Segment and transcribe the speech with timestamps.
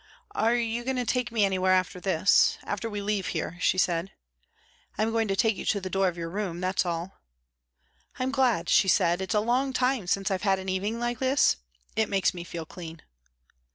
[0.31, 4.11] "Are you going to take me anywhere after this after we leave here?" she said.
[4.97, 7.19] "I am going to take you to the door of your room, that's all."
[8.17, 11.57] "I'm glad," she said; "it's a long time since I've had an evening like this.
[11.95, 13.03] It makes me feel clean."